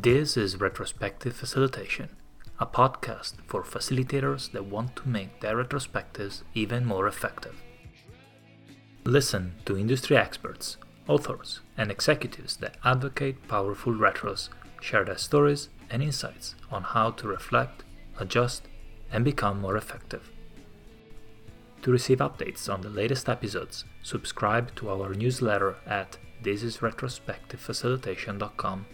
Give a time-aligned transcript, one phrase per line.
[0.00, 2.10] This is Retrospective Facilitation,
[2.60, 7.60] a podcast for facilitators that want to make their retrospectives even more effective.
[9.02, 10.76] Listen to industry experts,
[11.08, 17.26] authors, and executives that advocate powerful retros share their stories and insights on how to
[17.26, 17.82] reflect,
[18.20, 18.68] adjust,
[19.10, 20.30] and become more effective.
[21.82, 28.86] To receive updates on the latest episodes, subscribe to our newsletter at thisisretrospectivefacilitation.com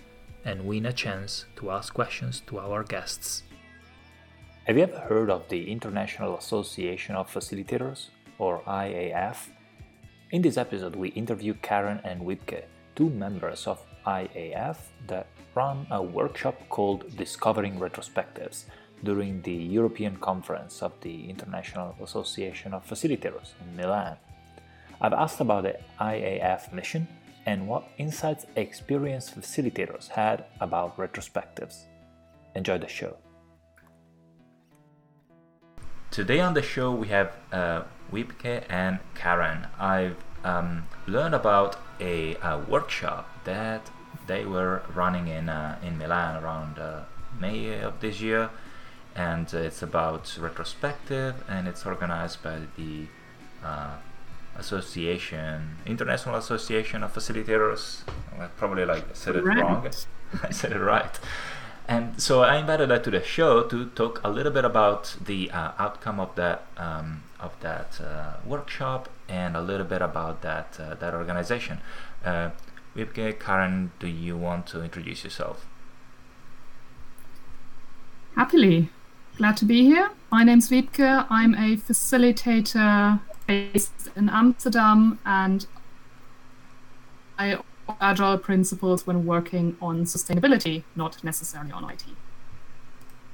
[0.44, 3.42] and win a chance to ask questions to our guests.
[4.64, 8.08] Have you ever heard of the International Association of Facilitators,
[8.38, 9.48] or IAF?
[10.30, 12.64] In this episode, we interview Karen and Wiebke,
[12.96, 14.76] two members of IAF
[15.06, 18.64] that run a workshop called Discovering Retrospectives
[19.02, 24.16] during the European Conference of the International Association of Facilitators in Milan.
[25.00, 27.06] I've asked about the IAF mission
[27.46, 31.84] and what insights experienced facilitators had about retrospectives.
[32.55, 33.16] Enjoy the show.
[36.10, 37.82] Today on the show we have uh,
[38.12, 39.66] Wiebke and Karen.
[39.78, 43.91] I've um, learned about a, a, workshop that
[44.26, 47.00] they were running in uh, in Milan around uh,
[47.41, 48.50] May of this year,
[49.16, 53.06] and it's about retrospective, and it's organized by the
[53.64, 53.97] uh,
[54.56, 58.02] Association, International Association of Facilitators.
[58.38, 59.58] I probably like said it right.
[59.58, 59.88] wrong.
[60.42, 61.19] I said it right.
[61.86, 65.50] And so I invited her to the show to talk a little bit about the
[65.50, 70.78] uh, outcome of that um, of that uh, workshop and a little bit about that
[70.80, 71.80] uh, that organization.
[72.25, 72.50] Uh,
[72.97, 75.66] Wiebke, Karen, do you want to introduce yourself?
[78.34, 78.88] Happily.
[79.36, 80.10] Glad to be here.
[80.30, 81.27] My name's Wiebke.
[81.28, 85.66] I'm a facilitator based in Amsterdam and
[87.36, 87.58] I
[88.00, 92.04] agile principles when working on sustainability, not necessarily on IT.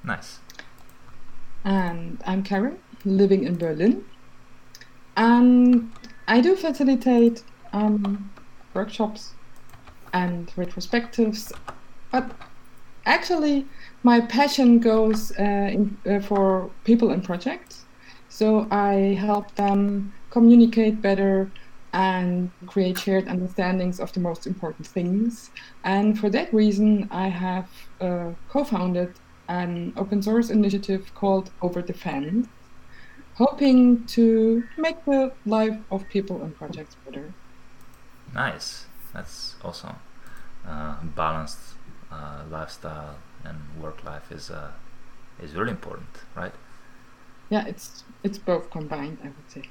[0.02, 0.38] Nice.
[1.64, 4.02] And I'm Karen, living in Berlin.
[5.19, 5.92] And
[6.26, 7.42] I do facilitate
[7.75, 8.30] um,
[8.72, 9.34] workshops
[10.14, 11.52] and retrospectives,
[12.10, 12.32] but
[13.10, 13.66] actually,
[14.03, 15.43] my passion goes uh,
[15.76, 17.84] in, uh, for people and projects.
[18.28, 21.50] So I help them communicate better
[21.93, 25.50] and create shared understandings of the most important things.
[25.82, 27.69] And for that reason, I have
[28.00, 29.12] uh, co founded
[29.49, 32.49] an open source initiative called Overdefend,
[33.34, 37.32] hoping to make the life of people and projects better.
[38.32, 38.87] Nice.
[39.12, 39.97] That's awesome.
[40.65, 41.69] Uh, balanced
[42.12, 44.71] uh, lifestyle and work life is uh,
[45.43, 46.53] is really important, right?
[47.50, 49.19] Yeah, it's it's both combined.
[49.22, 49.62] I would say.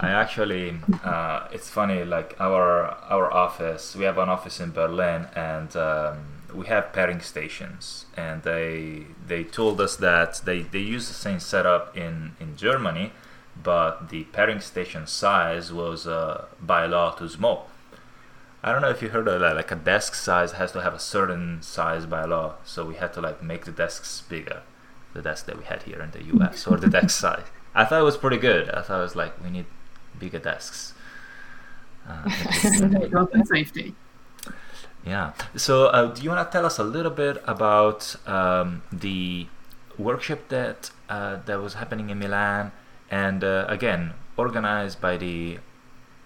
[0.00, 2.04] I actually, uh, it's funny.
[2.04, 6.16] Like our our office, we have an office in Berlin, and um,
[6.52, 8.06] we have pairing stations.
[8.16, 13.12] And they they told us that they they use the same setup in in Germany,
[13.62, 17.68] but the pairing station size was uh, by law too small.
[18.62, 19.56] I don't know if you heard of that.
[19.56, 23.12] Like a desk size has to have a certain size by law, so we had
[23.14, 24.62] to like make the desks bigger.
[25.14, 26.66] The desk that we had here in the U.S.
[26.66, 27.46] or the desk size.
[27.74, 28.70] I thought it was pretty good.
[28.70, 29.66] I thought it was like we need
[30.18, 30.94] bigger desks.
[32.08, 32.28] Uh,
[33.12, 33.94] Health and safety.
[35.04, 35.32] Yeah.
[35.56, 39.46] So, uh, do you want to tell us a little bit about um, the
[39.98, 42.72] workshop that uh, that was happening in Milan,
[43.10, 45.58] and uh, again organized by the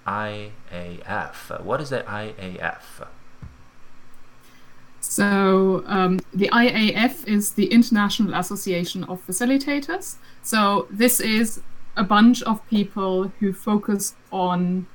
[0.06, 1.62] IAF.
[1.62, 3.06] What is the IAF?
[5.00, 10.16] So um, the IAF is the International Association of Facilitators.
[10.42, 11.60] So this is
[11.96, 14.86] a bunch of people who focus on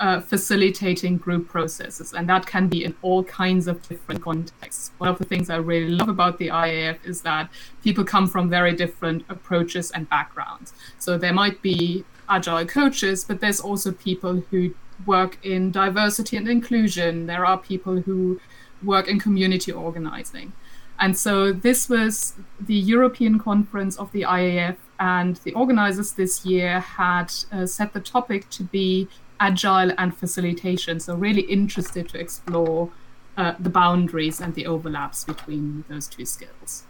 [0.00, 4.92] uh, facilitating group processes, and that can be in all kinds of different contexts.
[4.98, 7.50] One of the things I really love about the IAF is that
[7.82, 10.72] people come from very different approaches and backgrounds.
[10.98, 14.74] So there might be agile coaches, but there's also people who
[15.06, 17.26] work in diversity and inclusion.
[17.26, 18.40] There are people who
[18.82, 20.52] work in community organizing.
[21.00, 26.80] And so this was the European conference of the IAF, and the organizers this year
[26.80, 29.08] had uh, set the topic to be
[29.38, 30.98] agile and facilitation.
[30.98, 32.90] So, really interested to explore
[33.36, 36.84] uh, the boundaries and the overlaps between those two skills.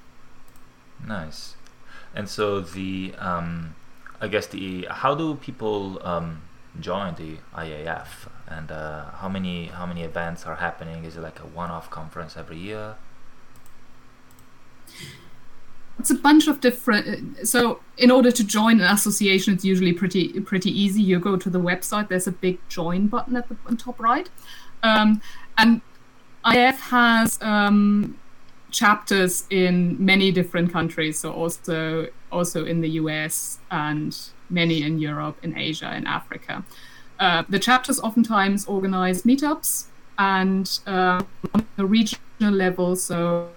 [1.06, 1.56] Nice.
[2.14, 3.74] And so, the um,
[4.20, 6.42] I guess the how do people um,
[6.80, 11.04] join the IAF and uh, how many how many events are happening?
[11.04, 12.96] Is it like a one-off conference every year?
[15.98, 17.46] It's a bunch of different.
[17.46, 21.02] So, in order to join an association, it's usually pretty pretty easy.
[21.02, 22.08] You go to the website.
[22.08, 24.28] There's a big join button at the top right,
[24.82, 25.20] um,
[25.56, 25.80] and
[26.44, 28.18] IAF has um,
[28.70, 34.16] chapters in many different countries, so also also in the US and
[34.50, 36.64] many in Europe, in Asia, in Africa.
[37.18, 39.86] Uh, the chapters oftentimes organize meetups
[40.18, 41.22] and uh,
[41.54, 43.48] on the regional level, so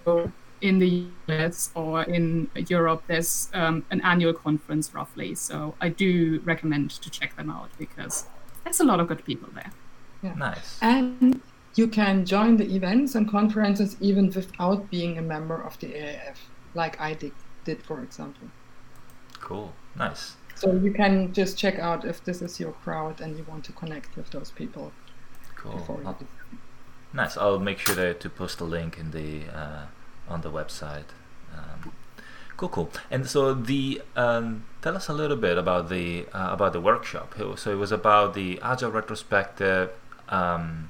[0.61, 5.35] in the US or in Europe, there's um, an annual conference roughly.
[5.35, 8.27] So I do recommend to check them out because
[8.63, 9.71] there's a lot of good people there.
[10.21, 10.35] Yeah.
[10.35, 10.77] Nice.
[10.81, 11.41] And
[11.75, 16.37] you can join the events and conferences even without being a member of the AIF,
[16.73, 17.33] like I did,
[17.63, 18.47] did for example.
[19.39, 19.73] Cool.
[19.95, 20.35] Nice.
[20.55, 23.71] So you can just check out if this is your crowd and you want to
[23.71, 24.91] connect with those people.
[25.55, 25.99] Cool.
[27.13, 27.37] Nice.
[27.37, 29.85] I'll make sure to, to post a link in the uh,
[30.29, 31.09] on the website.
[31.53, 31.91] Um,
[32.57, 32.89] cool, cool.
[33.09, 37.35] And so the um, tell us a little bit about the uh, about the workshop.
[37.57, 39.91] So it was about the agile retrospective.
[40.29, 40.89] Um,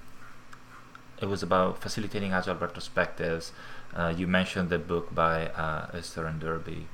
[1.22, 3.52] it was about facilitating agile retrospectives.
[3.96, 6.88] Uh, you mentioned the book by uh, Esther and Derby,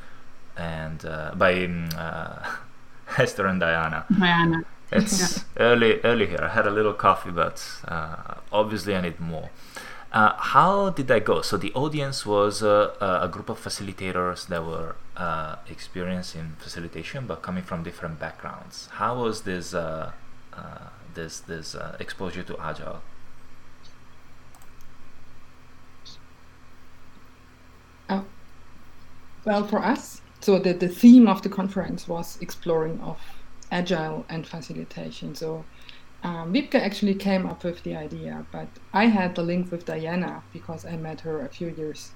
[0.58, 2.56] and uh, by um, uh,
[3.18, 4.06] Esther and Diana.
[4.20, 4.64] Diana.
[4.92, 5.44] It's yeah.
[5.58, 6.40] early, early here.
[6.42, 9.50] I had a little coffee, but uh, obviously I need more.
[10.12, 11.42] Uh, how did that go?
[11.42, 17.28] So the audience was uh, a group of facilitators that were uh, experienced in facilitation,
[17.28, 18.88] but coming from different backgrounds.
[18.94, 20.12] How was this uh,
[20.54, 20.78] uh,
[21.14, 23.02] this this uh, exposure to agile?
[28.10, 28.26] Oh,
[29.48, 33.18] well, for us, so the, the theme of the conference was exploring of
[33.72, 35.34] agile and facilitation.
[35.36, 35.64] So
[36.24, 40.86] um, actually came up with the idea, but I had the link with Diana because
[40.86, 42.12] I met her a few years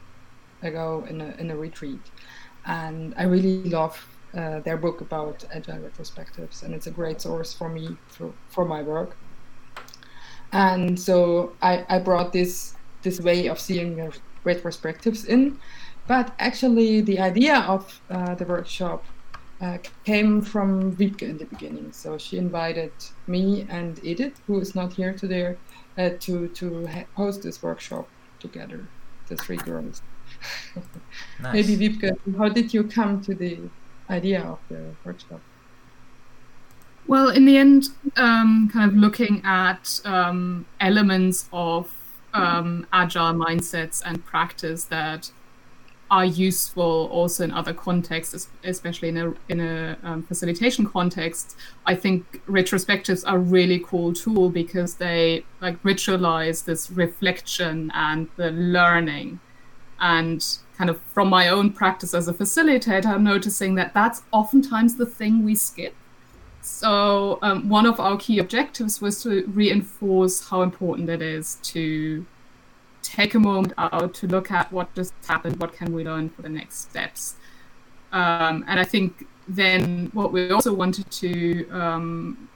[0.62, 2.02] ago in a, in a retreat.
[2.66, 3.96] And I really love
[4.38, 8.66] uh, their book about agile retrospectives, and it's a great source for me for, for
[8.66, 9.16] my work.
[10.52, 14.12] And so I, I brought this this way of seeing
[14.46, 15.58] retrospectives in,
[16.08, 19.04] but actually the idea of uh, the workshop
[19.62, 21.92] uh, came from Wiebke in the beginning.
[21.92, 22.92] So she invited
[23.28, 25.56] me and Edith, who is not here today,
[25.98, 28.08] uh, to to host this workshop
[28.40, 28.88] together,
[29.28, 30.02] the three girls.
[31.42, 31.54] nice.
[31.54, 33.60] Maybe Wiebke, how did you come to the
[34.10, 35.42] idea of the workshop?
[37.08, 41.92] Well, in the end, um, kind of looking at um, elements of
[42.34, 45.32] um, agile mindsets and practice that
[46.12, 51.56] are useful also in other contexts, especially in a in a um, facilitation context.
[51.86, 58.52] I think retrospectives are really cool tool because they like ritualize this reflection and the
[58.52, 59.40] learning,
[60.02, 60.46] and
[60.78, 65.06] kind of from my own practice as a facilitator, I'm noticing that that's oftentimes the
[65.06, 65.96] thing we skip.
[66.62, 72.26] So um, one of our key objectives was to reinforce how important it is to
[73.02, 76.42] take a moment out to look at what just happened, what can we learn for
[76.42, 77.36] the next steps.
[78.12, 82.50] Um, and I think then what we also wanted to um,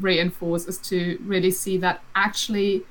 [0.00, 2.84] reinforce is to really see that actually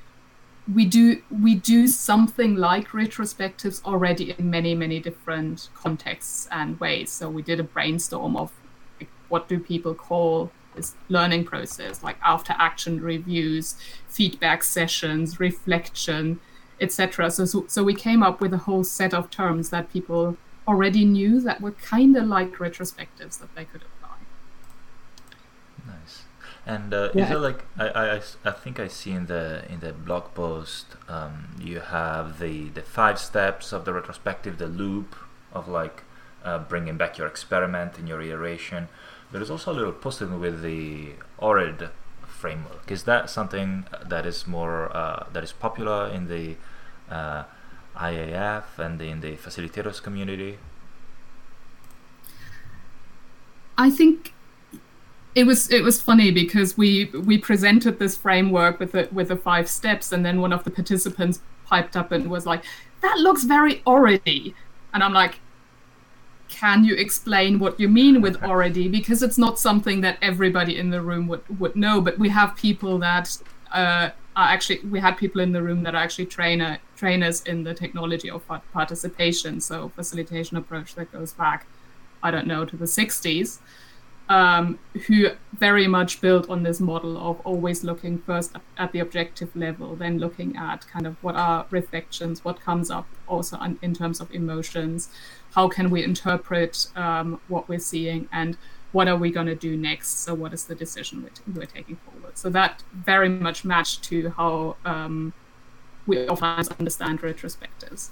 [0.72, 7.10] we do we do something like retrospectives already in many many different contexts and ways.
[7.10, 8.52] So we did a brainstorm of
[9.00, 13.76] like, what do people call this learning process, like after action reviews,
[14.08, 16.40] feedback sessions, reflection
[16.82, 17.30] etc.
[17.30, 20.36] So, so, so we came up with a whole set of terms that people
[20.66, 24.16] already knew that were kind of like retrospectives that they could apply.
[25.86, 26.24] Nice.
[26.66, 27.22] And uh, yeah.
[27.22, 30.86] is there like I, I, I think I see in the in the blog post
[31.08, 35.16] um, you have the the five steps of the retrospective, the loop
[35.52, 36.02] of like
[36.44, 38.88] uh, bringing back your experiment and your iteration.
[39.32, 41.90] There is also a little posting with the ORID
[42.26, 42.90] framework.
[42.90, 46.56] Is that something that is more uh, that is popular in the
[47.12, 47.44] uh,
[47.96, 50.58] IAF and in the facilitators community?
[53.76, 54.32] I think
[55.34, 59.36] it was it was funny because we we presented this framework with the with the
[59.36, 62.64] five steps, and then one of the participants piped up and was like,
[63.00, 64.54] "That looks very ORID,"
[64.92, 65.40] and I'm like,
[66.48, 70.90] "Can you explain what you mean with ORID?" Because it's not something that everybody in
[70.90, 73.38] the room would would know, but we have people that.
[73.72, 77.64] Uh, are actually we had people in the room that are actually trainer trainers in
[77.64, 78.42] the technology of
[78.72, 81.66] participation so facilitation approach that goes back
[82.22, 83.58] i don't know to the 60s
[84.28, 89.50] um, who very much built on this model of always looking first at the objective
[89.56, 94.20] level then looking at kind of what are reflections what comes up also in terms
[94.20, 95.08] of emotions
[95.56, 98.56] how can we interpret um, what we're seeing and
[98.92, 100.22] what are we going to do next?
[100.22, 102.36] So, what is the decision we're, we're taking forward?
[102.36, 105.32] So, that very much matched to how um,
[106.06, 108.10] we often understand retrospectives.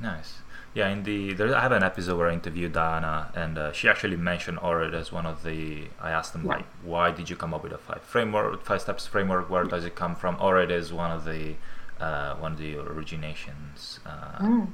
[0.00, 0.40] Nice.
[0.74, 3.88] Yeah, in the there, I have an episode where I interviewed Diana, and uh, she
[3.88, 5.88] actually mentioned ORID as one of the.
[6.00, 6.56] I asked them Yeah.
[6.56, 9.50] like, why did you come up with a five framework, five steps framework?
[9.50, 10.36] Where does it come from?
[10.40, 11.56] ORID is one of the
[12.00, 13.98] uh, one of the originations.
[14.06, 14.66] Uh, Ah,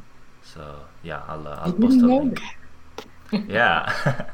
[0.42, 2.40] So yeah, I'll uh, I'll post a link.
[3.48, 4.26] yeah.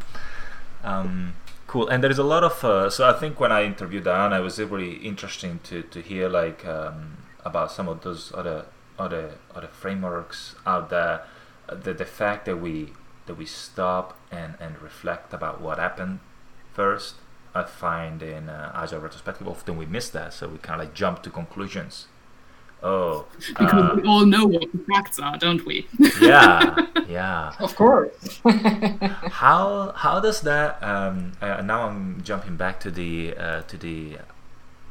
[0.85, 1.35] um,
[1.67, 1.89] cool.
[1.89, 2.63] And there is a lot of.
[2.65, 6.29] Uh, so I think when I interviewed Diana, it was really interesting to, to hear
[6.29, 8.67] like um, about some of those other
[8.99, 11.23] other other frameworks out there.
[11.69, 12.93] Uh, the the fact that we
[13.27, 16.21] that we stop and and reflect about what happened
[16.73, 17.17] first.
[17.57, 20.95] I find in uh, agile retrospective often we miss that, so we kind of like
[20.95, 22.09] jump to conclusions.
[22.83, 25.87] Oh, Because uh, we all know what the facts are, don't we?
[26.21, 26.75] yeah,
[27.09, 27.53] yeah.
[27.61, 28.41] Of course.
[29.31, 34.19] how how does that um, uh, now i'm jumping back to the uh, to the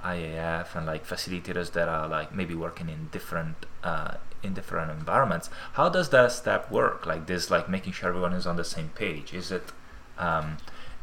[0.03, 5.49] iaf and like facilitators that are like maybe working in different uh, in different environments
[5.73, 8.89] how does that step work like this like making sure everyone is on the same
[8.89, 9.71] page is it
[10.17, 10.57] um,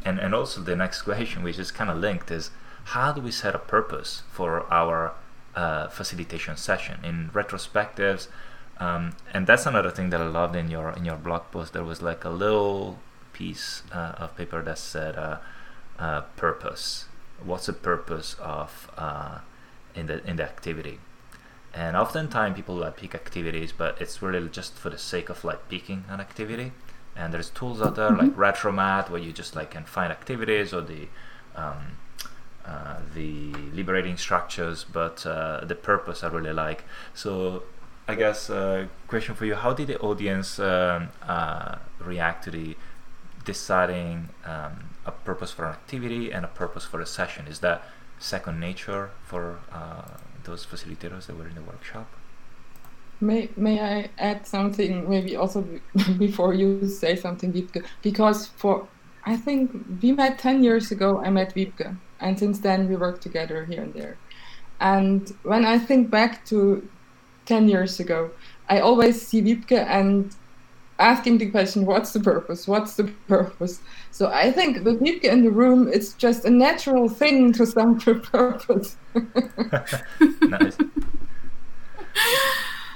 [0.05, 2.51] and and also the next question which is kind of linked is
[2.85, 5.13] how do we set a purpose for our
[5.55, 8.29] uh, facilitation session in retrospectives
[8.81, 11.75] um, and that's another thing that I loved in your in your blog post.
[11.75, 12.99] There was like a little
[13.35, 15.37] piece uh, of paper that said uh,
[15.99, 17.05] uh, purpose.
[17.45, 19.39] What's the purpose of uh,
[19.95, 20.99] in the in the activity?
[21.73, 25.69] And oftentimes people like pick activities, but it's really just for the sake of like
[25.69, 26.73] picking an activity.
[27.17, 30.81] And there's tools out there like Retromat where you just like can find activities or
[30.81, 31.09] the
[31.55, 31.99] um,
[32.65, 36.85] uh, the liberating structures, but uh, the purpose I really like.
[37.15, 37.65] So
[38.07, 42.77] I guess uh, question for you: How did the audience um, uh, react to the
[43.45, 47.47] deciding um, a purpose for an activity and a purpose for a session?
[47.47, 47.83] Is that
[48.19, 52.09] second nature for uh, those facilitators that were in the workshop?
[53.21, 55.09] May May I add something?
[55.09, 55.67] Maybe also
[56.19, 58.89] before you say something, Wiebke, because for
[59.25, 61.19] I think we met ten years ago.
[61.19, 64.17] I met Wiebke, and since then we work together here and there.
[64.81, 66.89] And when I think back to
[67.45, 68.31] ten years ago,
[68.69, 70.35] I always see Wiebke and
[71.01, 72.69] asking the question, "What's the purpose?
[72.69, 73.81] What's the purpose?"
[74.11, 78.23] So I think with Wiebke in the room, it's just a natural thing to with
[78.33, 78.97] purpose.
[80.43, 80.77] nice.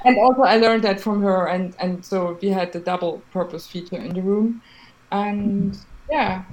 [0.05, 3.67] and also I learned that from her, and and so we had the double purpose
[3.67, 4.63] feature in the room,
[5.11, 5.77] and
[6.11, 6.45] yeah,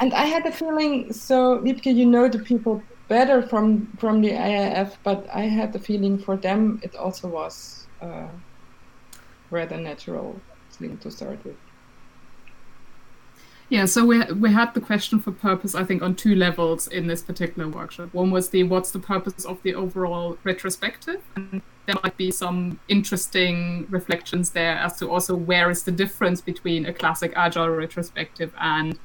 [0.00, 1.12] and I had the feeling.
[1.12, 5.78] So Wiebke, you know the people better from from the IIF, but I had the
[5.78, 8.28] feeling for them it also was uh,
[9.50, 10.40] rather natural
[10.72, 11.56] thing to start with.
[13.68, 17.08] Yeah, so we we had the question for purpose, I think, on two levels in
[17.08, 18.10] this particular workshop.
[18.12, 22.78] One was the what's the purpose of the overall retrospective, and there might be some
[22.88, 28.52] interesting reflections there as to also where is the difference between a classic agile retrospective
[28.60, 28.98] and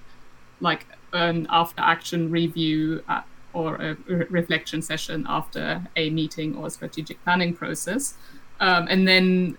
[0.59, 3.21] like an after action review uh,
[3.53, 8.13] or a re- reflection session after a meeting or strategic planning process,
[8.59, 9.57] um, and then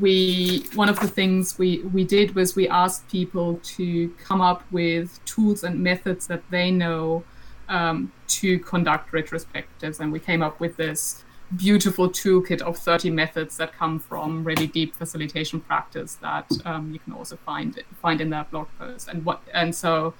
[0.00, 4.64] we one of the things we we did was we asked people to come up
[4.72, 7.24] with tools and methods that they know
[7.68, 10.00] um, to conduct retrospectives.
[10.00, 11.24] And we came up with this
[11.56, 16.98] beautiful toolkit of 30 methods that come from really deep facilitation practice that um, you
[16.98, 19.08] can also find find in that blog post.
[19.08, 20.14] And what and so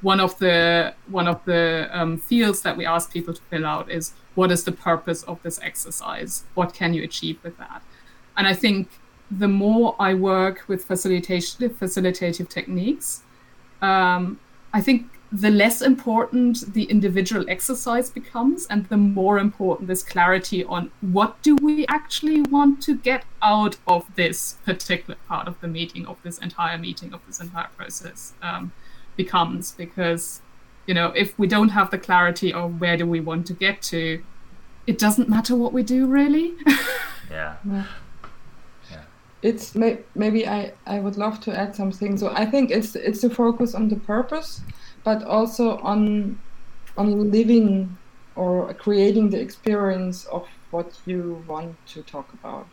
[0.00, 3.90] one of the one of the um, fields that we ask people to fill out
[3.90, 6.44] is what is the purpose of this exercise?
[6.54, 7.82] What can you achieve with that?
[8.36, 8.88] And i think
[9.30, 13.22] the more I work with facilitation facilitative techniques,
[13.80, 14.40] um,
[14.72, 20.64] I think the less important the individual exercise becomes, and the more important this clarity
[20.64, 25.68] on what do we actually want to get out of this particular part of the
[25.68, 28.72] meeting, of this entire meeting, of this entire process um,
[29.16, 29.70] becomes.
[29.72, 30.42] Because
[30.86, 33.80] you know, if we don't have the clarity of where do we want to get
[33.82, 34.24] to,
[34.88, 36.54] it doesn't matter what we do, really.
[37.30, 37.56] Yeah.
[39.42, 42.16] It's may, maybe I, I would love to add something.
[42.18, 44.64] So I think it's it's a focus on the purpose,
[45.04, 46.42] but also on
[46.96, 47.98] on living
[48.36, 52.70] or creating the experience of what you want to talk about.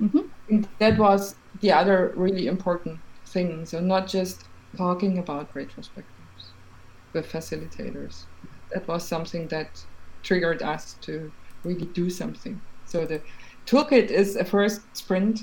[0.00, 0.30] Mhm.
[0.78, 3.64] That was the other really important thing.
[3.66, 6.54] So not just talking about retrospectives
[7.14, 8.26] with facilitators.
[8.72, 9.84] That was something that
[10.22, 11.32] triggered us to
[11.64, 12.62] really do something.
[12.84, 13.22] So the
[13.66, 15.40] toolkit is a first sprint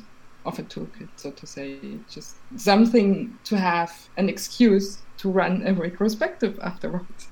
[0.50, 1.78] of a toolkit, so to say,
[2.10, 7.28] just something to have an excuse to run a retrospective afterwards.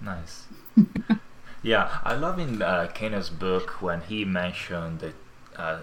[0.00, 0.46] Nice.
[1.62, 5.12] yeah, I love in uh, Kaner's book when he mentioned the
[5.56, 5.80] uh,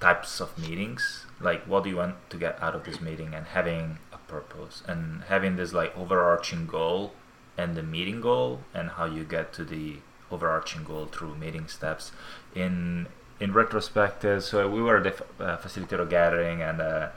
[0.00, 1.26] types of meetings.
[1.40, 4.82] Like, what do you want to get out of this meeting, and having a purpose,
[4.86, 7.12] and having this like overarching goal,
[7.56, 9.98] and the meeting goal, and how you get to the
[10.30, 12.12] overarching goal through meeting steps.
[12.54, 13.06] In
[13.42, 17.08] in retrospective, so we were the uh, facilitator gathering, and uh,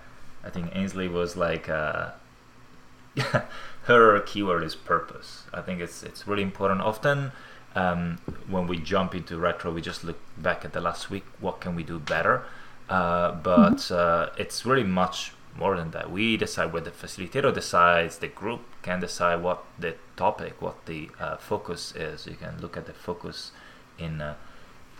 [0.43, 1.69] I think Ainsley was like.
[1.69, 2.11] Uh,
[3.85, 5.43] her keyword is purpose.
[5.53, 6.81] I think it's it's really important.
[6.81, 7.31] Often,
[7.75, 8.17] um,
[8.47, 11.25] when we jump into retro, we just look back at the last week.
[11.39, 12.43] What can we do better?
[12.89, 13.93] Uh, but mm-hmm.
[13.93, 16.11] uh, it's really much more than that.
[16.11, 18.17] We decide what the facilitator decides.
[18.17, 22.27] The group can decide what the topic, what the uh, focus is.
[22.27, 23.51] You can look at the focus
[23.97, 24.35] in uh,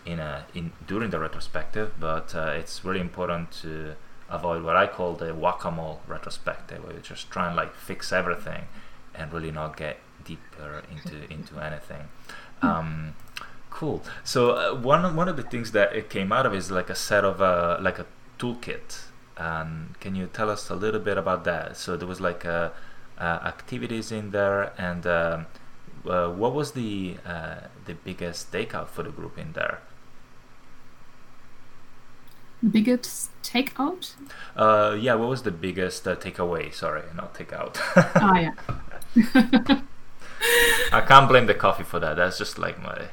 [0.06, 1.94] in a in during the retrospective.
[2.00, 3.96] But uh, it's really important to
[4.30, 8.64] avoid what I call the whack-a-mole retrospective, where you just try and like fix everything
[9.14, 12.08] and really not get deeper into into anything.
[12.62, 13.16] Um,
[13.70, 14.04] cool.
[14.24, 16.96] So uh, one one of the things that it came out of is like a
[16.96, 18.06] set of uh, like a
[18.40, 19.06] toolkit.
[19.38, 21.76] And can you tell us a little bit about that?
[21.76, 22.70] So there was like uh,
[23.18, 25.46] uh activities in there, and um,
[26.08, 29.80] uh, what was the uh, the biggest takeout for the group in there?
[32.64, 34.14] Biggest takeout?
[34.56, 36.74] Uh, yeah, what was the biggest uh, takeaway?
[36.74, 37.78] Sorry, not takeout.
[38.16, 39.82] ah, yeah.
[40.92, 42.16] I can't blame the coffee for that.
[42.16, 43.08] That's just like my,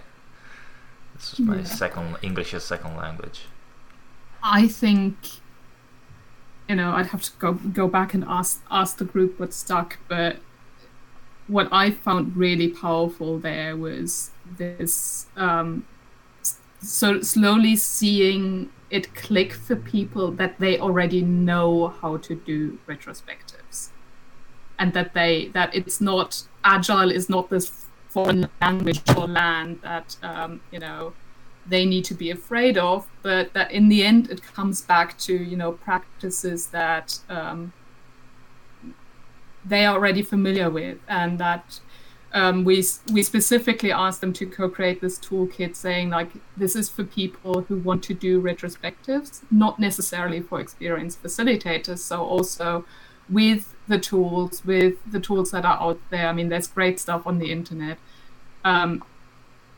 [1.14, 1.64] it's just my yeah.
[1.64, 3.42] second English as second language.
[4.42, 5.16] I think,
[6.68, 9.98] you know, I'd have to go go back and ask ask the group what stuck,
[10.08, 10.38] but
[11.46, 15.86] what I found really powerful there was this um,
[16.80, 23.88] so slowly seeing it click for people that they already know how to do retrospectives.
[24.78, 30.16] And that they that it's not agile is not this foreign language or land that
[30.22, 31.14] um, you know
[31.66, 35.32] they need to be afraid of but that in the end it comes back to
[35.32, 37.72] you know practices that um,
[39.64, 41.80] they are already familiar with and that
[42.34, 47.04] um, we we specifically asked them to co-create this toolkit, saying like this is for
[47.04, 51.98] people who want to do retrospectives, not necessarily for experienced facilitators.
[51.98, 52.84] So also
[53.28, 56.28] with the tools, with the tools that are out there.
[56.28, 57.98] I mean, there's great stuff on the internet.
[58.64, 59.04] Um,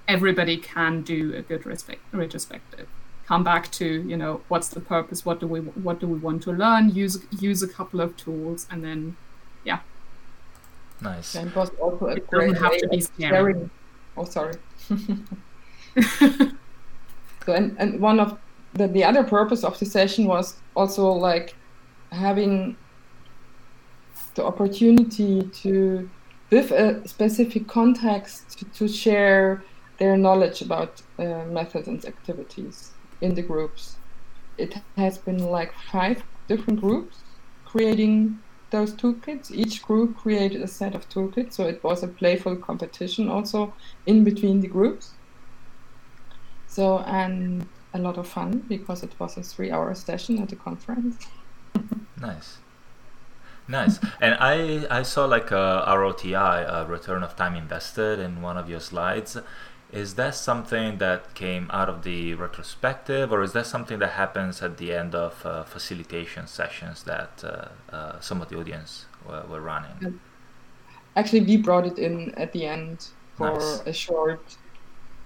[0.06, 2.88] everybody can do a good respect, retrospective.
[3.26, 6.42] Come back to you know what's the purpose, what do we what do we want
[6.44, 6.90] to learn?
[6.90, 9.16] Use use a couple of tools, and then
[9.64, 9.80] yeah,
[11.04, 11.34] Nice.
[11.34, 13.70] And it was also a it great have to be sharing.
[14.16, 14.54] Oh, sorry.
[14.88, 14.96] so,
[17.48, 18.38] and, and one of
[18.72, 21.54] the, the other purpose of the session was also like
[22.10, 22.76] having
[24.34, 26.08] the opportunity to,
[26.50, 29.62] with a specific context, to, to share
[29.98, 33.96] their knowledge about uh, methods and activities in the groups.
[34.56, 37.18] It has been like five different groups
[37.64, 38.38] creating
[38.74, 39.52] those toolkits.
[39.52, 43.72] Each group created a set of toolkits, so it was a playful competition also
[44.04, 45.12] in between the groups.
[46.66, 50.56] So, and a lot of fun because it was a three hour session at the
[50.56, 51.16] conference.
[52.20, 52.58] nice.
[53.68, 53.98] Nice.
[54.20, 58.58] And I I saw like a ROTI, a uh, return of time invested, in one
[58.58, 59.38] of your slides.
[59.94, 64.60] Is that something that came out of the retrospective, or is that something that happens
[64.60, 69.44] at the end of uh, facilitation sessions that uh, uh, some of the audience were,
[69.48, 70.18] were, running?
[71.14, 73.82] Actually, we brought it in at the end for nice.
[73.86, 74.56] a short,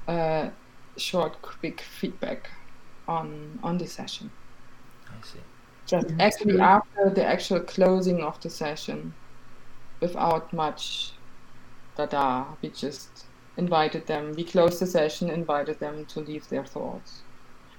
[0.07, 0.51] uh,
[0.99, 2.51] short, quick feedback
[3.09, 4.31] on on the session.
[5.07, 5.41] I see.
[5.87, 9.15] Just actually after the actual closing of the session,
[10.01, 11.13] without much
[11.97, 13.25] data, we just
[13.59, 14.33] invited them.
[14.35, 17.23] We closed the session, invited them to leave their thoughts.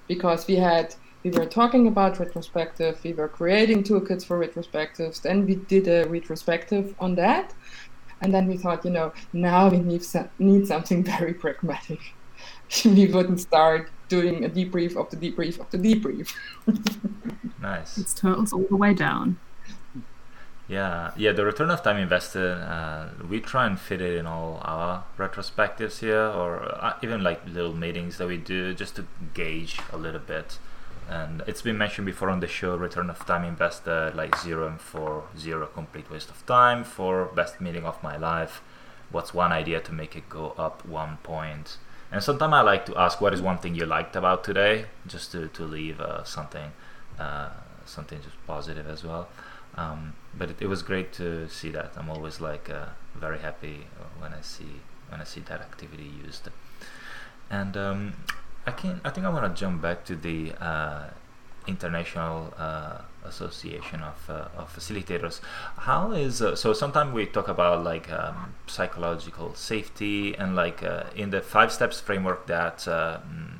[0.07, 5.45] Because we had, we were talking about retrospective, we were creating toolkits for retrospectives, then
[5.45, 7.53] we did a retrospective on that.
[8.21, 11.99] And then we thought, you know, now we need, some, need something very pragmatic.
[12.85, 16.33] we wouldn't start doing a debrief of the debrief of the debrief.
[17.61, 17.97] nice.
[17.97, 19.39] It's turtles all the way down.
[20.69, 21.31] Yeah, yeah.
[21.31, 25.97] The return of time invested, uh, we try and fit it in all our retrospectives
[25.99, 30.19] here, or uh, even like little meetings that we do, just to gauge a little
[30.19, 30.59] bit.
[31.09, 32.75] And it's been mentioned before on the show.
[32.75, 36.83] Return of time invested, like zero and four, zero complete waste of time.
[36.83, 38.61] For best meeting of my life,
[39.09, 41.77] what's one idea to make it go up one point?
[42.11, 45.31] And sometimes I like to ask, what is one thing you liked about today, just
[45.31, 46.73] to to leave uh, something,
[47.17, 47.49] uh,
[47.85, 49.29] something just positive as well.
[49.75, 51.93] Um, but it, it, was great to see that.
[51.95, 53.87] I'm always like uh, very happy
[54.19, 56.49] when I see when I see that activity used.
[57.49, 58.13] And um,
[58.65, 61.09] I can I think I want to jump back to the uh,
[61.67, 65.39] international uh, association of, uh, of facilitators.
[65.77, 66.73] How is uh, so?
[66.73, 71.99] Sometimes we talk about like um, psychological safety and like uh, in the five steps
[71.99, 73.59] framework that uh, mm,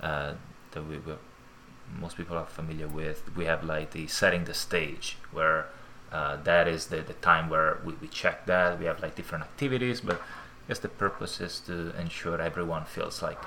[0.00, 0.32] uh,
[0.72, 0.98] that we
[1.98, 3.34] most people are familiar with.
[3.36, 5.66] We have like the setting the stage where
[6.12, 9.44] uh, that is the, the time where we, we check that we have like different
[9.44, 13.38] activities, but I guess the purpose is to ensure everyone feels like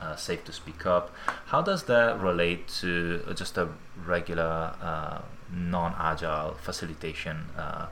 [0.00, 1.12] uh, safe to speak up.
[1.46, 3.68] How does that relate to just a
[4.04, 5.20] regular uh,
[5.52, 7.86] non-agile facilitation uh,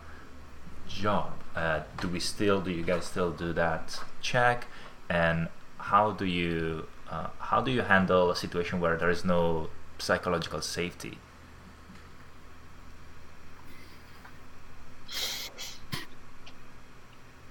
[0.89, 1.33] job?
[1.55, 4.67] Uh, do we still, do you guys still do that check?
[5.09, 9.71] And how do you uh, how do you handle a situation where there is no
[9.99, 11.19] psychological safety?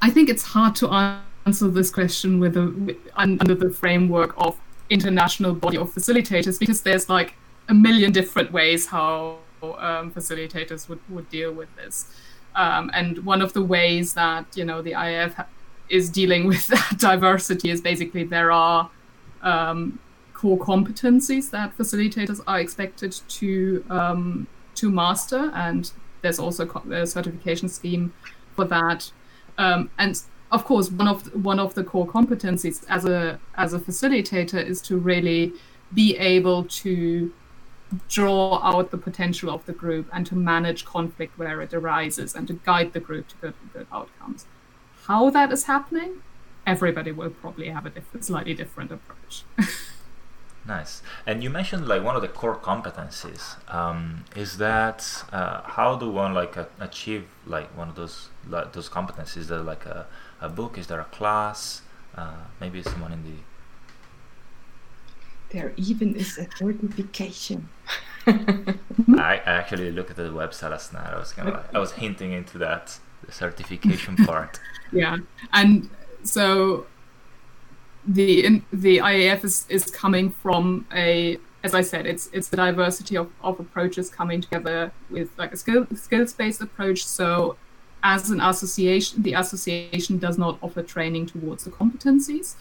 [0.05, 0.93] I think it's hard to
[1.47, 4.55] answer this question with, a, with under the framework of
[4.91, 7.33] international body of facilitators because there's like
[7.69, 12.13] a million different ways how um, facilitators would, would deal with this.
[12.53, 15.43] Um, and one of the ways that you know the IAF
[15.89, 18.91] is dealing with that diversity is basically there are
[19.41, 19.97] um,
[20.35, 25.91] core competencies that facilitators are expected to um, to master, and
[26.21, 28.13] there's also a certification scheme
[28.55, 29.11] for that.
[29.57, 33.79] Um, and of course, one of one of the core competencies as a as a
[33.79, 35.53] facilitator is to really
[35.93, 37.31] be able to
[38.09, 42.47] draw out the potential of the group and to manage conflict where it arises and
[42.47, 44.45] to guide the group to good, good outcomes.
[45.03, 46.21] How that is happening,
[46.65, 47.91] everybody will probably have a
[48.21, 49.43] slightly different approach.
[50.67, 51.03] Nice.
[51.27, 56.09] And you mentioned like one of the core competencies um, is that uh, how do
[56.09, 59.37] one like uh, achieve like one of those like, those competencies?
[59.37, 60.07] Is there like a,
[60.41, 60.77] a book?
[60.77, 61.83] Is there a class?
[62.15, 63.37] Uh, maybe someone in the
[65.49, 67.69] there even is a certification.
[68.27, 71.13] I actually looked at the website last night.
[71.13, 74.59] I was kind of like, I was hinting into that the certification part.
[74.91, 75.17] Yeah,
[75.51, 75.89] and
[76.23, 76.85] so
[78.07, 83.17] the the IAF is, is coming from a as I said, it's it's the diversity
[83.17, 87.03] of, of approaches coming together with like a skill skills based approach.
[87.05, 87.57] So
[88.03, 92.53] as an association, the association does not offer training towards the competencies.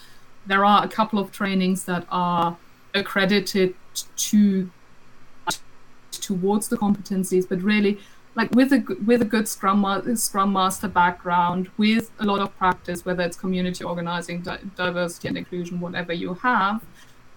[0.47, 2.57] There are a couple of trainings that are
[2.95, 3.75] accredited
[4.17, 4.71] to
[6.13, 7.99] towards the competencies, but really
[8.37, 9.85] like with a with a good scrum
[10.17, 15.39] scrum master background with a lot of practice whether it's community organizing di- diversity and
[15.39, 16.85] inclusion whatever you have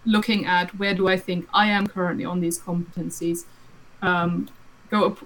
[0.06, 3.46] looking at where do i think i am currently on these competencies
[4.02, 4.48] um,
[4.90, 5.18] go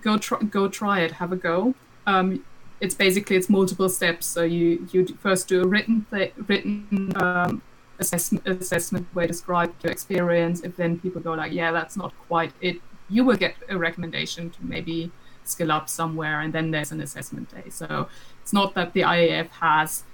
[0.00, 1.74] go try go try it have a go.
[2.06, 2.44] Um,
[2.80, 4.26] it's basically it's multiple steps.
[4.26, 7.62] So you you first do a written th- written um,
[7.98, 10.60] assessment assessment where you describe your experience.
[10.62, 14.50] If then people go like yeah that's not quite it you will get a recommendation
[14.50, 15.10] to maybe
[15.44, 17.70] skill up somewhere, and then there's an assessment day.
[17.70, 18.08] So
[18.42, 20.04] it's not that the IAF has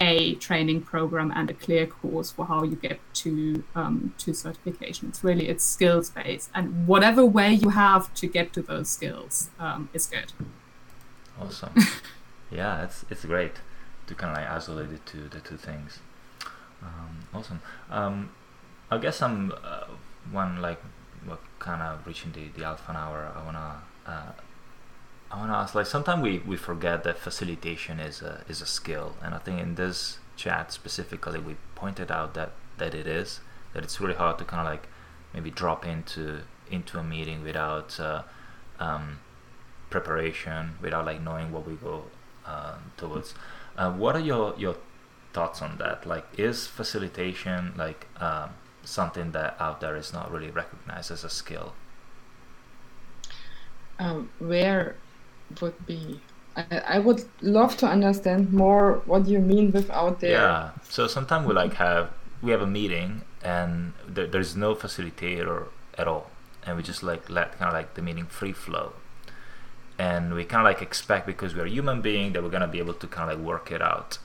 [0.00, 5.08] a training program and a clear course for how you get to um, to certification.
[5.08, 9.50] It's really it's skills based, and whatever way you have to get to those skills
[9.58, 10.32] um, is good.
[11.40, 11.72] Awesome.
[12.50, 13.52] yeah, it's it's great
[14.06, 16.00] to kind of like isolate it to the two things.
[16.82, 17.60] Um, awesome.
[17.90, 18.30] Um,
[18.90, 19.84] I guess I'm uh,
[20.32, 20.80] one like
[21.26, 23.32] we're kind of reaching the, the alpha hour.
[23.34, 24.32] I wanna uh,
[25.30, 29.14] I wanna ask like sometimes we, we forget that facilitation is a is a skill,
[29.22, 33.40] and I think in this chat specifically we pointed out that that it is
[33.74, 34.88] that it's really hard to kind of like
[35.34, 38.22] maybe drop into into a meeting without uh,
[38.78, 39.18] um,
[39.90, 42.04] preparation, without like knowing what we go
[42.46, 43.34] uh, towards.
[43.76, 44.76] Uh, what are your your
[45.32, 46.06] thoughts on that?
[46.06, 48.50] Like, is facilitation like um,
[48.84, 51.74] something that out there is not really recognized as a skill?
[53.98, 54.96] Um, where
[55.60, 56.20] would be
[56.56, 60.32] I, I would love to understand more what you mean with out there.
[60.32, 60.70] Yeah.
[60.88, 62.10] So sometimes we like have
[62.42, 65.66] we have a meeting and there, there's no facilitator
[65.96, 66.30] at all,
[66.66, 68.92] and we just like let kind of like the meeting free flow,
[69.98, 72.94] and we kind of like expect because we're human being that we're gonna be able
[72.94, 74.18] to kind of like work it out.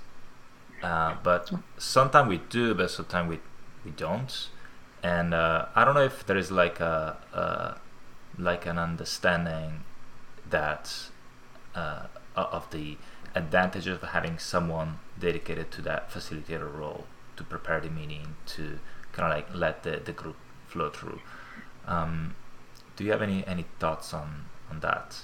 [0.82, 3.40] Uh, but sometimes we do, but sometimes we
[3.86, 4.50] we don't,
[5.04, 9.84] and uh, I don't know if there is like a, a like an understanding
[10.50, 11.10] that
[11.76, 12.98] uh, of the
[13.36, 17.06] advantages of having someone dedicated to that facilitator role
[17.38, 18.80] to prepare the meeting to
[19.12, 20.36] kind of like let the, the group
[20.68, 21.20] flow through.
[21.86, 22.36] Um,
[22.96, 25.24] do you have any any thoughts on on that?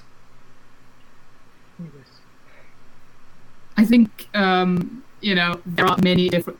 [3.77, 6.59] I think um, you know there are many different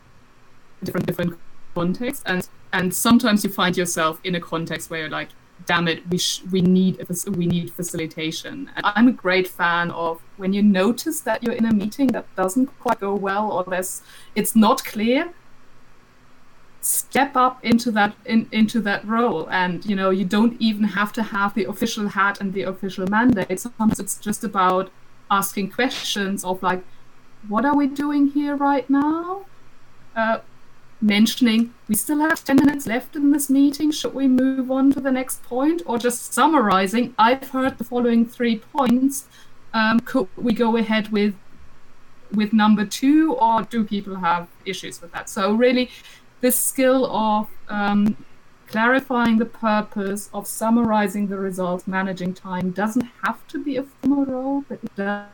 [0.82, 1.38] different different
[1.74, 5.28] contexts, and and sometimes you find yourself in a context where you're like
[5.66, 8.70] damn it, we sh- we need we need facilitation.
[8.76, 12.26] And I'm a great fan of when you notice that you're in a meeting that
[12.36, 14.02] doesn't quite go well or there's
[14.34, 15.32] it's not clear.
[16.80, 21.12] Step up into that in, into that role, and you know you don't even have
[21.12, 23.60] to have the official hat and the official mandate.
[23.60, 24.90] Sometimes it's just about
[25.30, 26.82] asking questions of like,
[27.48, 29.46] what are we doing here right now?
[30.16, 30.38] Uh,
[31.02, 33.90] mentioning we still have 10 minutes left in this meeting.
[33.90, 35.82] Should we move on to the next point?
[35.86, 39.26] Or just summarizing, I've heard the following three points.
[39.74, 41.34] Um, could we go ahead with
[42.32, 45.28] with number two, or do people have issues with that?
[45.28, 45.90] So really,
[46.40, 48.16] this skill of um,
[48.68, 54.24] clarifying the purpose, of summarizing the results, managing time doesn't have to be a formal
[54.24, 55.26] role, but it does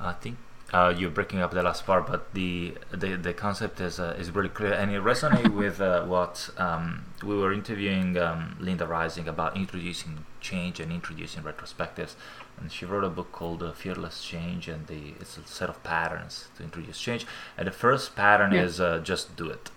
[0.00, 0.36] I think
[0.72, 4.30] uh, you're breaking up the last part, but the the, the concept is uh, is
[4.30, 9.28] really clear, and it resonates with uh, what um, we were interviewing um, Linda Rising
[9.28, 12.14] about introducing change and introducing retrospectives,
[12.58, 15.82] and she wrote a book called uh, Fearless Change, and the it's a set of
[15.82, 17.26] patterns to introduce change,
[17.58, 18.62] and the first pattern Yeah.
[18.62, 19.70] is uh, just do it.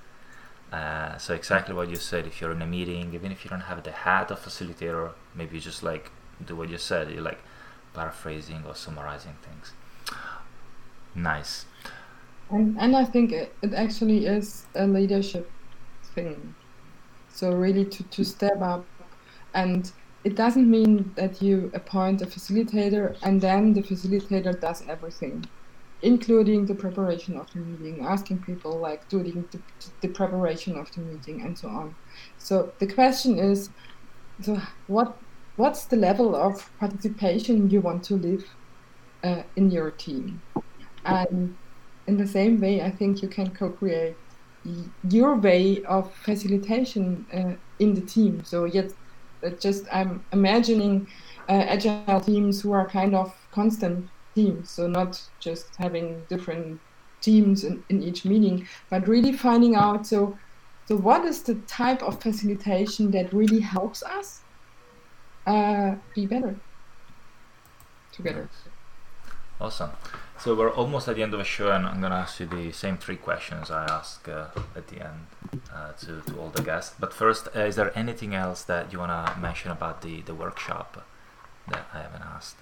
[0.71, 2.25] Uh, so exactly what you said.
[2.25, 5.55] If you're in a meeting, even if you don't have the hat of facilitator, maybe
[5.55, 6.11] you just like
[6.43, 7.11] do what you said.
[7.11, 7.39] You're like
[7.93, 9.73] paraphrasing or summarizing things.
[11.15, 11.65] Nice.
[12.49, 15.49] And, and I think it, it actually is a leadership
[16.13, 16.55] thing.
[17.29, 18.85] So really to, to step up
[19.53, 19.91] and
[20.23, 25.45] it doesn't mean that you appoint a facilitator and then the facilitator does everything,
[26.01, 29.59] including the preparation of the meeting, asking people like doing the,
[30.01, 31.95] the preparation of the meeting and so on.
[32.37, 33.69] So the question is,
[34.41, 35.17] so what
[35.55, 38.45] what's the level of participation you want to live
[39.23, 40.41] uh, in your team?
[41.05, 41.55] And
[42.07, 44.15] in the same way, I think you can co-create
[45.09, 48.43] your way of facilitation uh, in the team.
[48.43, 48.91] So yet,
[49.45, 51.07] uh, just I'm imagining
[51.49, 54.69] uh, agile teams who are kind of constant teams.
[54.69, 56.79] So not just having different
[57.21, 60.07] teams in, in each meeting, but really finding out.
[60.07, 60.37] So,
[60.85, 64.41] so what is the type of facilitation that really helps us
[65.45, 66.55] uh, be better
[68.11, 68.49] together?
[69.59, 69.91] Awesome.
[70.43, 72.73] So we're almost at the end of the show, and I'm gonna ask you the
[72.73, 75.27] same three questions I ask uh, at the end
[75.73, 76.93] uh, to to all the guests.
[76.99, 81.07] But first, uh, is there anything else that you wanna mention about the the workshop
[81.69, 82.57] that I haven't asked?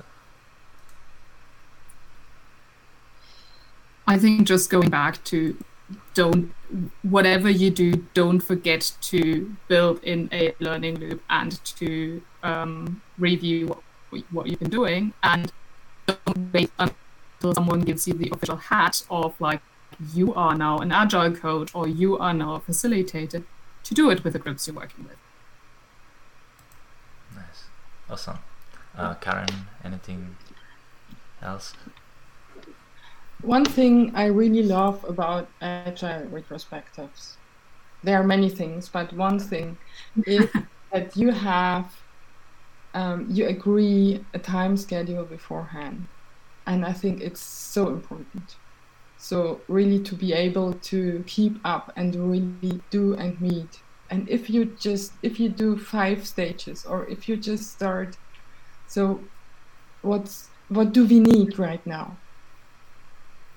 [4.06, 5.58] I think just going back to
[6.14, 6.54] don't
[7.02, 13.70] whatever you do, don't forget to build in a learning loop and to um, review
[13.70, 15.52] what, what you've been doing and
[16.06, 16.96] don't wait until
[17.42, 19.62] someone gives you the official hat of like
[20.14, 23.44] you are now an agile coach or you are now a facilitator
[23.84, 25.18] to do it with the groups you're working with.
[27.36, 27.66] Nice,
[28.10, 28.40] awesome.
[28.96, 30.36] Uh, Karen, anything
[31.42, 31.74] else?
[33.42, 37.36] One thing I really love about agile retrospectives,
[38.04, 39.78] there are many things, but one thing
[40.28, 40.50] is
[40.92, 41.92] that you have,
[42.94, 46.08] um, you agree a time schedule beforehand.
[46.66, 48.56] And I think it's so important.
[49.18, 53.80] So, really, to be able to keep up and really do and meet.
[54.10, 58.18] And if you just, if you do five stages or if you just start,
[58.88, 59.22] so
[60.02, 62.18] what's, what do we need right now?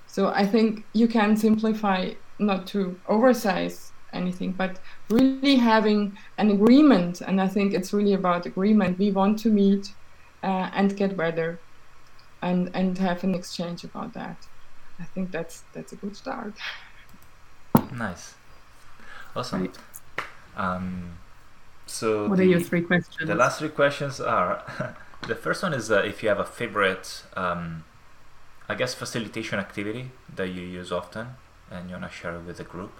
[0.07, 7.19] So I think you can simplify not to oversize anything, but really having an agreement.
[7.19, 8.97] And I think it's really about agreement.
[8.97, 9.91] We want to meet
[10.41, 11.59] uh, and get better,
[12.41, 14.47] and and have an exchange about that.
[14.99, 16.55] I think that's that's a good start.
[17.91, 18.35] Nice,
[19.35, 19.61] awesome.
[19.61, 19.77] Right.
[20.55, 21.19] Um,
[21.85, 23.29] so What the, are your three questions?
[23.29, 24.95] the last three questions are
[25.27, 27.83] the first one is uh, if you have a favorite, um,
[28.69, 31.37] I guess, facilitation activity that you use often
[31.71, 32.93] and you wanna share it with the group.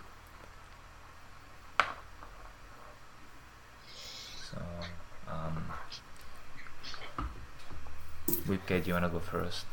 [8.47, 9.65] Wiebke, do you wanna go first?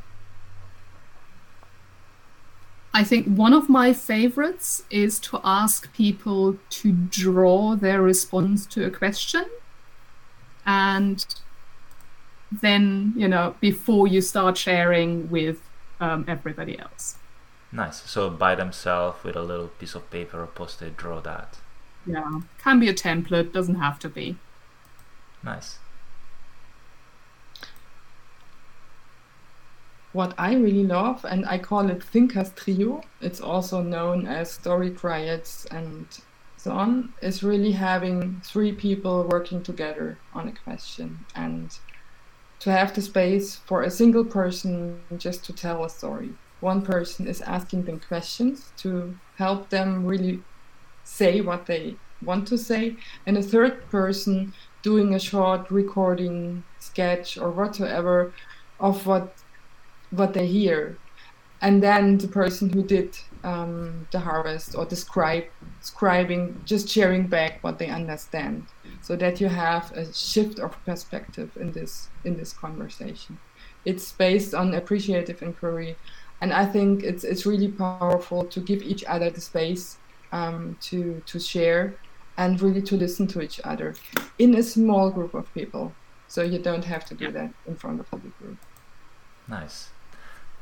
[2.95, 8.85] I think one of my favorites is to ask people to draw their response to
[8.85, 9.47] a question.
[10.67, 11.25] And
[12.51, 15.61] then, you know, before you start sharing with
[16.01, 17.17] um, everybody else.
[17.71, 18.03] Nice.
[18.03, 21.57] So by themselves with a little piece of paper or post-it, draw that.
[22.05, 22.41] Yeah.
[22.59, 24.37] Can be a template, doesn't have to be.
[25.43, 25.79] Nice.
[30.13, 33.03] What I really love, and I call it Thinkers Trio.
[33.21, 36.07] It's also known as Story Triads and
[36.57, 41.77] so on, is really having three people working together on a question and
[42.61, 46.31] to have the space for a single person just to tell a story.
[46.61, 50.43] One person is asking them questions to help them really
[51.03, 52.97] say what they want to say,
[53.27, 58.33] and a third person doing a short recording, sketch, or whatsoever
[58.79, 59.35] of what
[60.13, 60.97] what they hear,
[61.61, 65.45] and then the person who did um, the harvest or describe
[65.83, 68.67] scribing, just sharing back what they understand,
[69.01, 73.39] so that you have a shift of perspective in this in this conversation.
[73.85, 75.97] It's based on appreciative inquiry,
[76.41, 79.99] and I think it's it's really powerful to give each other the space
[80.31, 81.95] um, to to share
[82.37, 83.95] and really to listen to each other
[84.39, 85.93] in a small group of people.
[86.29, 88.57] So you don't have to do that in front of a big group.
[89.49, 89.91] Nice.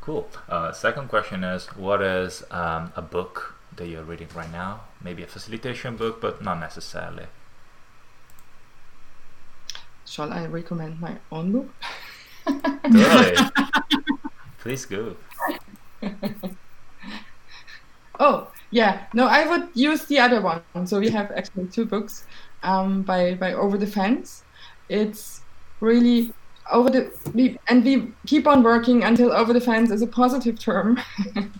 [0.00, 0.28] Cool.
[0.48, 4.80] Uh, second question is what is um, a book that you're reading right now?
[5.02, 7.26] Maybe a facilitation book, but not necessarily.
[10.06, 11.70] Shall I recommend my own book?
[12.82, 13.36] totally.
[14.58, 15.16] Please go.
[18.18, 19.06] oh, yeah.
[19.14, 20.62] No, I would use the other one.
[20.86, 22.24] So we have actually two books
[22.62, 24.42] um, by, by Over the Fence.
[24.88, 25.42] It's
[25.80, 26.32] really
[26.70, 30.58] over the we, and we keep on working until over the fence is a positive
[30.58, 31.00] term.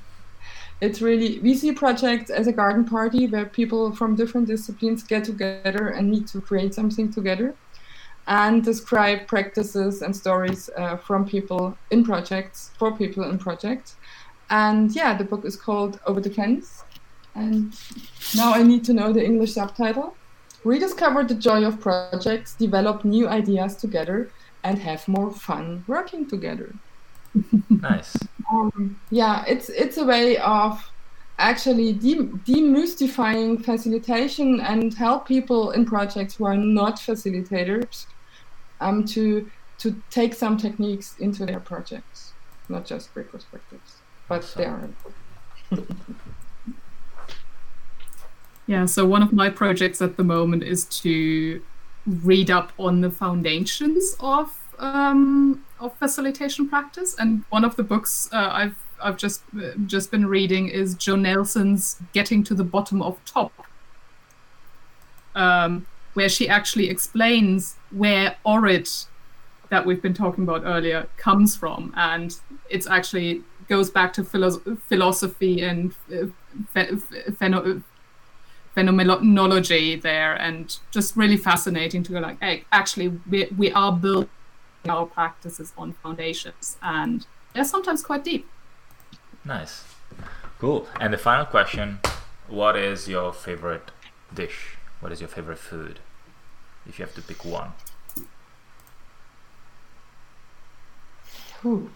[0.81, 5.25] it's really we see projects as a garden party where people from different disciplines get
[5.25, 7.55] together and need to create something together
[8.27, 13.97] and describe practices and stories uh, from people in projects for people in projects.
[14.49, 16.85] And yeah the book is called over the fence.
[17.35, 17.73] And
[18.35, 20.17] now i need to know the english subtitle.
[20.65, 24.31] Rediscover the joy of projects develop new ideas together
[24.63, 26.75] and have more fun working together.
[27.69, 28.17] nice.
[28.51, 30.83] Um, yeah, it's it's a way of
[31.39, 38.07] actually de- demystifying facilitation and help people in projects who are not facilitators
[38.81, 42.33] um, to to take some techniques into their projects,
[42.69, 44.95] not just retrospectives, but awesome.
[45.71, 45.87] they are.
[48.67, 48.85] yeah.
[48.85, 51.63] So one of my projects at the moment is to
[52.11, 57.15] read up on the foundations of um, of facilitation practice.
[57.19, 59.43] And one of the books uh, I've I've just
[59.87, 63.53] just been reading is Jo Nelson's "Getting to the Bottom of Top,"
[65.35, 69.07] um, where she actually explains where ORID
[69.71, 72.37] that we've been talking about earlier comes from, and
[72.69, 76.27] it's actually goes back to philo- philosophy and uh,
[76.75, 77.01] ph-
[78.75, 84.29] phenomenology there and just really fascinating to go like hey, actually we, we are building
[84.89, 88.49] our practices on foundations and they're sometimes quite deep.
[89.45, 89.85] Nice.
[90.59, 90.87] Cool.
[91.01, 92.01] And the final question
[92.49, 93.91] what is your favorite
[94.35, 94.77] dish?
[95.01, 96.01] What is your favorite food?
[96.87, 97.73] If you have to pick one.
[101.65, 101.91] Ooh.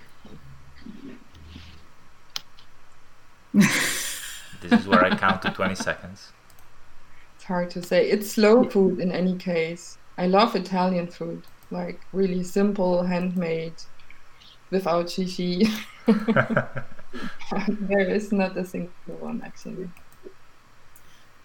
[3.54, 6.32] this is where I count to 20 seconds
[7.44, 8.08] hard to say.
[8.10, 9.98] It's slow food in any case.
[10.18, 13.74] I love Italian food, like really simple, handmade,
[14.70, 15.68] without shishi.
[17.68, 19.88] there is not a single one actually.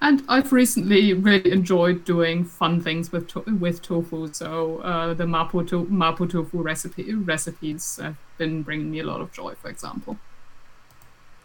[0.01, 4.31] And I've recently really enjoyed doing fun things with to- with tofu.
[4.31, 9.19] So uh, the mapo, to- mapo tofu recipe recipes have been bringing me a lot
[9.19, 10.17] of joy, for example.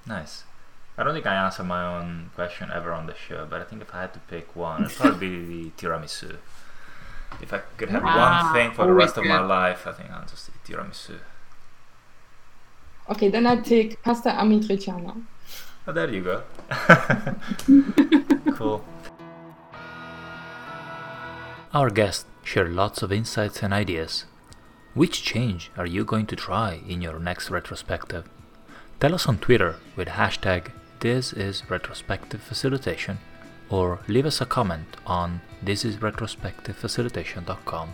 [0.07, 0.45] Nice.
[0.97, 3.83] I don't think I answered my own question ever on the show, but I think
[3.83, 6.37] if I had to pick one, it'd probably be the tiramisu.
[7.43, 10.11] If I could have ah, one thing for the rest of my life, I think
[10.11, 11.19] I'll just eat tiramisu.
[13.11, 15.21] Okay, then I take pasta amatriciana.
[15.87, 16.43] Oh, there you go.
[18.55, 18.85] cool.
[21.75, 24.27] Our guests share lots of insights and ideas.
[24.95, 28.29] Which change are you going to try in your next retrospective?
[29.01, 30.71] Tell us on Twitter with hashtag
[31.05, 33.19] this is retrospective facilitation
[33.69, 37.91] or leave us a comment on thisisretrospectivefacilitation.com.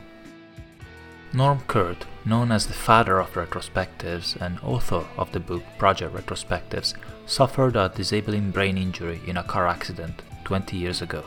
[1.33, 6.95] Norm Kerth, known as the father of retrospectives and author of the book Project Retrospectives,
[7.27, 11.25] suffered a disabling brain injury in a car accident 20 years ago.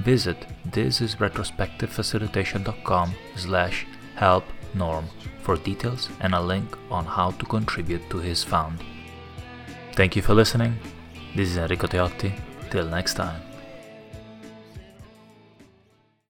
[0.00, 3.86] Visit thisisretrospectivefacilitation.com slash
[4.16, 4.42] help
[4.74, 5.06] Norm
[5.42, 8.82] for details and a link on how to contribute to his fund.
[9.92, 10.76] Thank you for listening
[11.34, 12.32] this is Enrico Teotti.
[12.70, 13.53] Till next time.